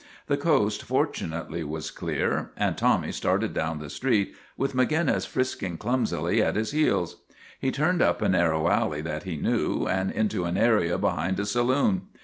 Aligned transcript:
The 0.25 0.35
coast, 0.35 0.81
fortunately, 0.81 1.63
was 1.63 1.91
clear, 1.91 2.53
and 2.57 2.75
Tommy 2.75 3.11
started 3.11 3.53
down 3.53 3.77
the 3.77 3.87
street, 3.87 4.33
with 4.57 4.73
Ma 4.73 4.83
ginnis 4.85 5.27
frisking 5.27 5.77
clumsily 5.77 6.41
at 6.41 6.55
his 6.55 6.71
heels. 6.71 7.17
He 7.59 7.69
turned 7.69 8.01
up 8.01 8.19
a 8.19 8.27
narrow 8.29 8.67
alley 8.67 9.01
that 9.01 9.25
he 9.25 9.37
knew, 9.37 9.85
and 9.87 10.09
into 10.09 10.45
an 10.45 10.57
area 10.57 10.97
behind 10.97 11.39
a 11.39 11.45
saloon. 11.45 12.07